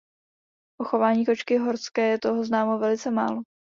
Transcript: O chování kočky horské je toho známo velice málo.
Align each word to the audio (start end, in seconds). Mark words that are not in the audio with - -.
O 0.77 0.83
chování 0.85 1.25
kočky 1.25 1.57
horské 1.57 2.07
je 2.09 2.19
toho 2.19 2.43
známo 2.43 2.77
velice 2.79 3.11
málo. 3.11 3.41